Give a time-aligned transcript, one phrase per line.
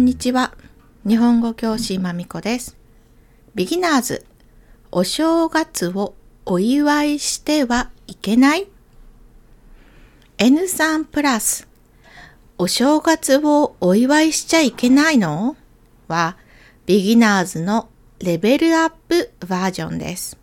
[0.00, 0.54] こんにちは。
[1.06, 2.74] 日本語教師まみこです。
[3.54, 4.24] ビギナーズ、
[4.90, 6.14] お正月を
[6.46, 8.66] お祝いしてはいけない
[10.38, 11.68] ?N3 プラス、
[12.56, 15.54] お正月をお祝いしちゃいけないの？
[16.08, 16.38] は、
[16.86, 17.90] ビギナーズの
[18.20, 20.38] レベルアップバージョンです。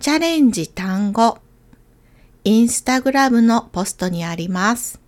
[0.00, 1.38] チャレンジ単語、
[2.42, 5.00] インスタグラムのポストにあります。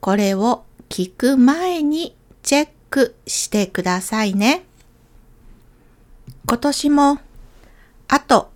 [0.00, 4.64] これを聞く前にチェックしてくださいね。
[6.46, 7.18] 今年も
[8.08, 8.50] あと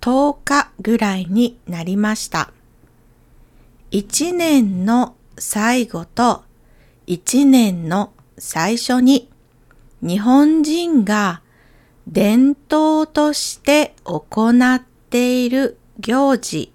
[0.00, 2.52] 10日ぐらいになりました。
[3.92, 6.42] 1年の最後と
[7.06, 9.30] 1年の最初に
[10.02, 11.42] 日本人が
[12.06, 16.72] 伝統として行っている行事、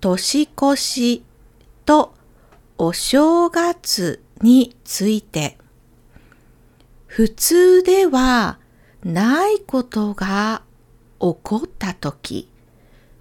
[0.00, 1.22] 年越し
[1.84, 2.14] と
[2.76, 5.58] お正月について
[7.06, 8.58] 普通では
[9.04, 10.62] ないことが
[11.20, 12.48] 起こったとき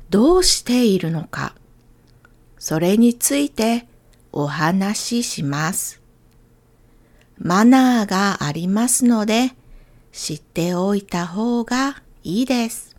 [0.09, 1.55] どうしているのか
[2.59, 3.87] それについて
[4.31, 6.01] お話しします。
[7.37, 9.51] マナーがありますので
[10.11, 12.95] 知っておいた方がいいです。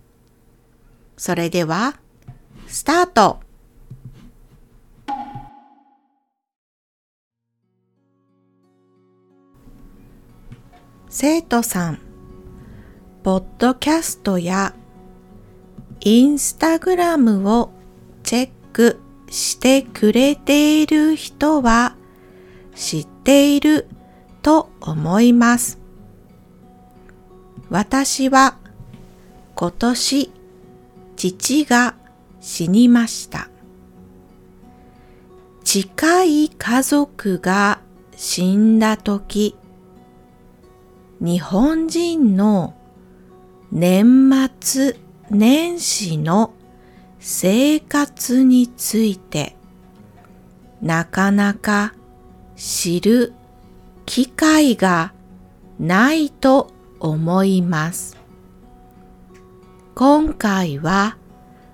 [1.16, 1.98] それでは
[2.66, 3.40] スタート
[11.10, 12.00] 生徒さん、
[13.22, 14.74] ポッドキャストや
[16.00, 17.70] インスタグラムを
[18.24, 21.96] チェックしてくれている人は
[22.74, 23.88] 知っている
[24.42, 25.78] と思います。
[27.70, 28.58] 私は
[29.54, 30.30] 今年
[31.16, 31.94] 父が
[32.40, 33.48] 死にました。
[35.64, 37.80] 近い家族が
[38.14, 39.56] 死んだ時
[41.20, 42.74] 日本人の
[43.72, 44.30] 年
[44.60, 44.96] 末
[45.30, 46.52] 年始の
[47.18, 49.56] 生活について
[50.80, 51.94] なかなか
[52.56, 53.32] 知る
[54.06, 55.12] 機会が
[55.78, 58.16] ないと思います。
[59.94, 61.16] 今回は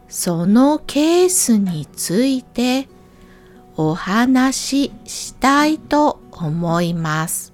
[0.09, 2.89] そのケースについて
[3.77, 7.54] お話ししたいと思います。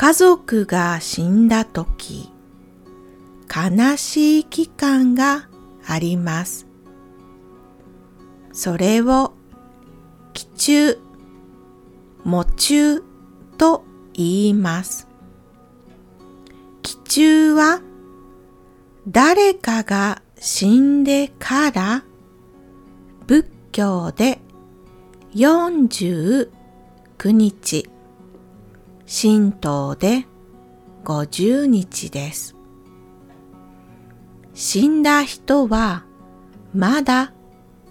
[0.00, 2.30] 家族が死んだとき、
[3.52, 5.48] 悲しい期間が
[5.84, 6.68] あります。
[8.52, 9.32] それを、
[10.34, 10.98] 期中、
[12.24, 13.02] 喪中
[13.58, 15.08] と言います。
[16.82, 17.80] 期中は、
[19.08, 22.04] 誰かが死んでから、
[23.26, 24.38] 仏教で
[25.34, 26.48] 49
[27.32, 27.90] 日、
[29.10, 30.26] 神道で
[31.04, 32.54] 50日です。
[34.52, 36.04] 死んだ人は
[36.74, 37.32] まだ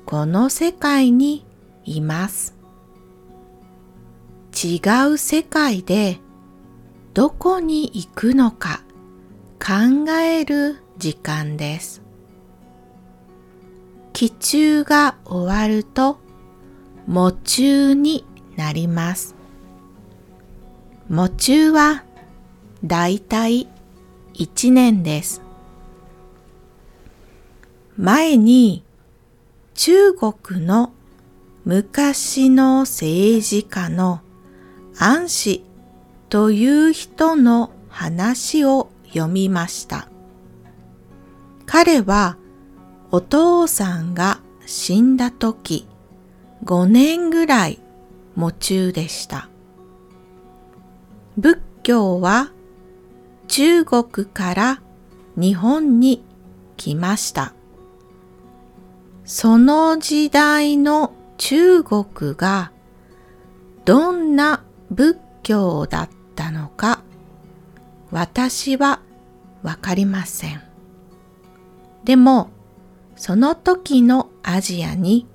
[0.05, 1.43] この世界に
[1.85, 2.55] います。
[4.53, 4.79] 違
[5.11, 6.19] う世界で
[7.15, 8.83] どこに行くのか
[9.59, 12.03] 考える時間です。
[14.13, 16.19] 期中が終わると
[17.07, 18.23] 喪中に
[18.55, 19.36] なります。
[21.09, 22.03] 喪中は
[22.83, 23.67] だいたい
[24.33, 25.41] 1年です。
[27.97, 28.83] 前に
[29.73, 30.91] 中国の
[31.63, 34.19] 昔の政治家の
[34.97, 35.63] 安氏
[36.27, 40.09] という人の話を読みました。
[41.65, 42.37] 彼は
[43.11, 45.87] お父さんが死んだ時
[46.65, 47.79] 5年ぐらい
[48.35, 49.49] 喪中でした。
[51.37, 52.51] 仏教は
[53.47, 54.81] 中国から
[55.35, 56.23] 日本に
[56.77, 57.53] 来ました。
[59.23, 62.71] その時代の中国が
[63.85, 67.03] どんな仏教だったのか
[68.09, 69.01] 私は
[69.63, 70.61] わかりません。
[72.03, 72.49] でも
[73.15, 75.27] その時のアジアに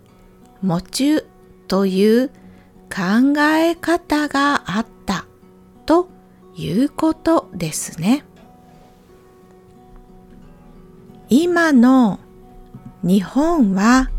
[0.62, 1.26] 喪中
[1.68, 2.28] という
[2.90, 4.61] 考え方があ
[5.86, 6.08] と
[6.54, 8.24] いうことですね。
[11.28, 12.20] 今の
[13.02, 14.10] 日本は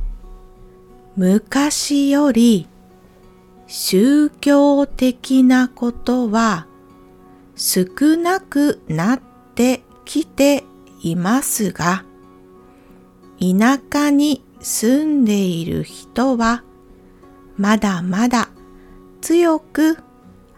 [1.16, 2.68] 昔より
[3.68, 6.66] 宗教的なことは
[7.56, 7.86] 少
[8.18, 9.22] なくなっ
[9.56, 10.64] てきて
[11.02, 12.04] いますが、
[13.40, 16.64] 田舎に住んでいる人は
[17.58, 18.50] まだまだ
[19.22, 19.98] 強く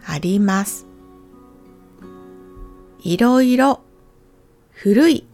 [0.06, 0.85] あります。
[3.06, 3.82] いろいろ
[4.70, 5.28] 古い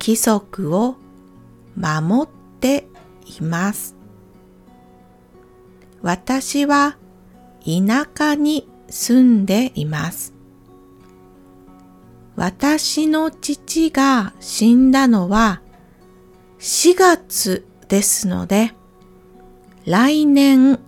[0.00, 0.96] 規則を
[1.76, 2.88] 守って
[3.38, 3.94] います。
[6.02, 6.96] 私は
[7.64, 10.34] 田舎に住んでいます。
[12.34, 15.62] 私の父が死んだのは
[16.58, 18.72] 4月ですので、
[19.86, 20.80] 来年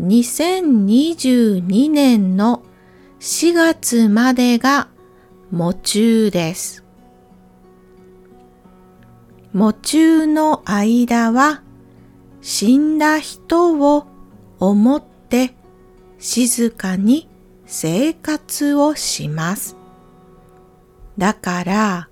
[0.00, 2.62] 2022年の
[3.20, 4.93] 4月までが
[5.54, 6.82] 喪中です。
[9.52, 11.62] 喪中の間は
[12.40, 14.08] 死んだ人を
[14.58, 15.54] 思って
[16.18, 17.28] 静かに
[17.66, 19.76] 生活をします。
[21.18, 22.08] だから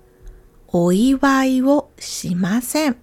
[0.69, 2.95] お祝いをしません。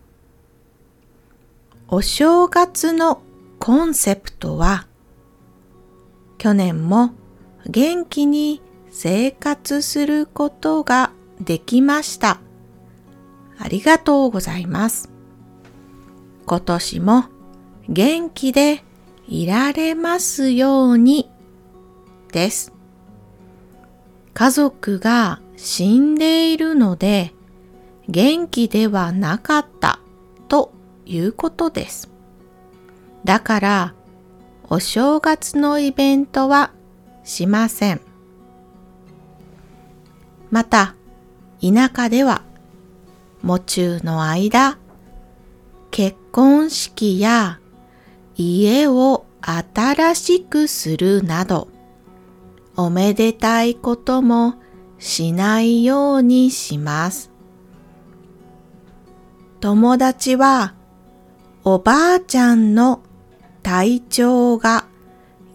[1.86, 3.20] お正月の
[3.58, 4.86] コンセプトは
[6.38, 7.12] 去年も
[7.66, 12.40] 元気に生活することができました。
[13.58, 15.10] ありがとうございます。
[16.46, 17.24] 今年も
[17.88, 18.82] 元気で
[19.28, 21.30] いられますように
[22.32, 22.72] です。
[24.34, 27.32] 家族が死んでいるので
[28.08, 30.00] 元気ではなかった
[30.48, 30.72] と
[31.04, 32.10] いうことです。
[33.24, 33.94] だから
[34.68, 36.72] お正月のイベントは
[37.24, 38.09] しません。
[40.50, 40.94] また
[41.60, 42.42] 田舎では
[43.42, 44.78] 喪中の間、
[45.90, 47.58] 結婚式や
[48.36, 51.68] 家を新しくするなど、
[52.76, 54.54] おめでたいことも
[54.98, 57.30] しないようにします。
[59.60, 60.74] 友達は
[61.64, 63.02] おばあちゃんの
[63.62, 64.86] 体調が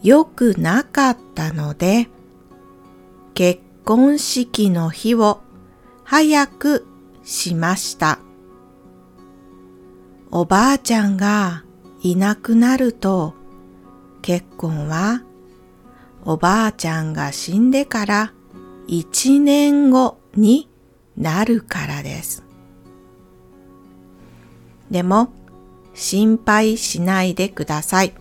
[0.04, 2.08] 良くなかったので、
[3.34, 5.42] 結婚式の日を
[6.04, 6.88] 早く
[7.24, 8.18] しました。
[10.32, 11.64] おばあちゃんが
[12.02, 13.36] いなくなると
[14.24, 15.22] 結婚は
[16.26, 18.34] おばあちゃんが死んでから
[18.88, 20.68] 一年後に
[21.16, 22.44] なるからです。
[24.90, 25.32] でも
[25.94, 28.16] 心配しないでください。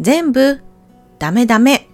[0.00, 0.62] 全部
[1.18, 1.88] ダメダメ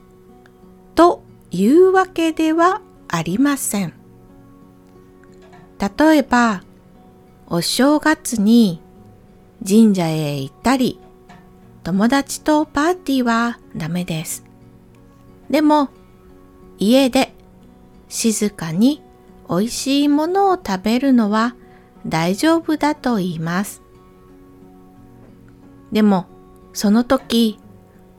[0.94, 3.93] というわけではありません。
[5.78, 6.62] 例えば、
[7.46, 8.81] お正月に
[9.66, 10.99] 神社へ行ったり、
[11.84, 14.44] 友達とパーティーはダメです。
[15.50, 15.90] でも、
[16.78, 17.34] 家で
[18.08, 19.02] 静かに
[19.49, 21.54] 美味しいものを食べるのは
[22.06, 23.82] 大丈夫だと言います。
[25.93, 26.25] でも、
[26.72, 27.58] その時、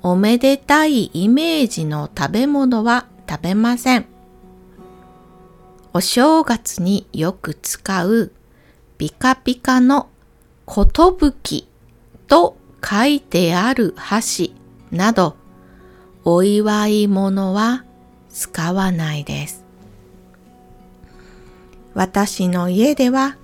[0.04, 4.06] おめでたいイメージの食べ物は食べません。
[5.94, 8.32] お正月によく使う
[8.98, 10.10] ピカピカの
[10.66, 11.68] ことぶき
[12.28, 14.56] と書いてある箸
[14.92, 15.36] など
[16.26, 17.84] お祝い物は
[18.30, 19.64] 使わないです。
[21.94, 23.38] 私の家では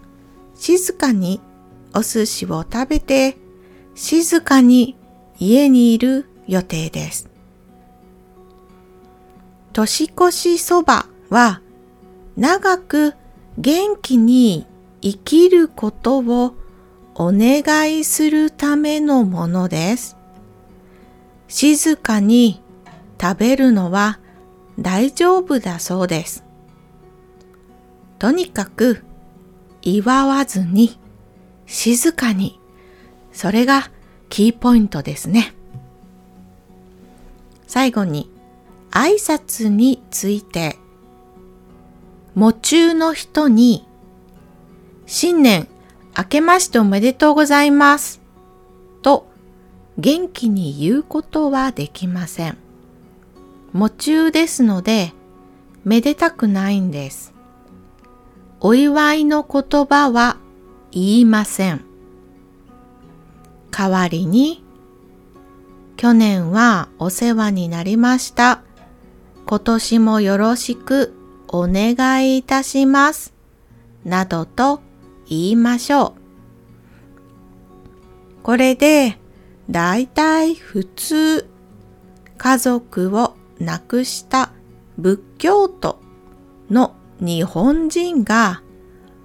[0.55, 1.39] 静かに
[1.93, 3.38] お寿司を食べて
[3.95, 4.95] 静かに
[5.39, 7.29] 家にいる予定です。
[9.79, 11.62] 年越しそばは
[12.36, 13.13] 長く
[13.57, 14.67] 元気に
[15.01, 16.55] 生きることを
[17.15, 20.17] お願いするためのものです。
[21.48, 22.62] 静かに
[23.21, 24.19] 食べるのは
[24.77, 26.43] 大丈夫だそうです。
[28.17, 29.05] とにかく
[29.81, 31.00] 祝わずに
[31.65, 32.59] 静かに
[33.31, 33.89] それが
[34.27, 35.53] キーポイントですね。
[37.65, 38.29] 最後に
[38.91, 40.77] 挨拶について
[42.39, 43.86] 喪中の人に、
[45.05, 45.67] 新年
[46.17, 48.22] 明けましておめでとうございます。
[49.01, 49.27] と
[49.98, 52.58] 元気に言うことはできません。
[53.74, 55.13] 喪中ですので、
[55.84, 57.34] めでたくないんです。
[58.62, 60.38] お祝いの言葉は
[60.91, 61.84] 言いません。
[63.72, 64.63] 代わりに、
[65.98, 68.62] 去年はお世話になりました。
[69.50, 71.12] 今年もよろしく
[71.48, 73.34] お願いいたします。
[74.06, 74.79] などと
[75.27, 76.13] 言いましょ
[78.39, 78.44] う。
[78.44, 79.18] これで
[79.68, 81.50] だいたい普通
[82.38, 84.51] 家族を亡くした
[85.00, 86.00] 仏教徒
[86.70, 88.62] の日本人が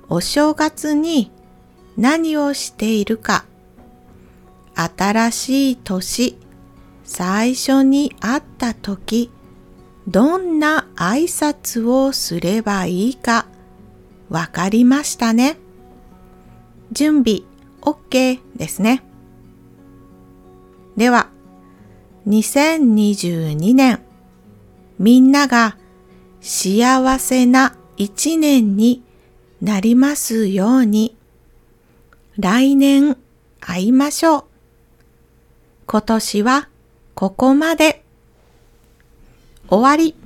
[0.09, 1.31] お正月に
[1.99, 3.45] 何をしているか
[4.75, 6.39] 新しい年
[7.05, 9.31] 最初に会った時、
[10.07, 13.47] どんな挨拶をすればいいか
[14.29, 15.57] わかりましたね。
[16.93, 17.43] 準備
[17.81, 19.03] OK ですね。
[20.97, 21.31] では、
[22.29, 24.01] 2022年、
[24.99, 25.77] みんなが
[26.41, 29.03] 幸せな一年に
[29.61, 31.17] なりますように、
[32.39, 33.17] 来年
[33.61, 34.45] 会いましょう。
[35.87, 36.69] 今年は
[37.15, 38.04] ここまで。
[39.69, 40.24] 終わり。